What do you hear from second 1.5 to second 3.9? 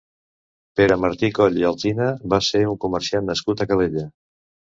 i Alsina va ser un comerciant nascut a